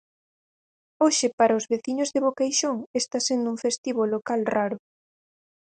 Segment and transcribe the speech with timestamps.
[1.03, 4.77] Hoxe para os veciños de Boqueixón está sendo un festivo local raro.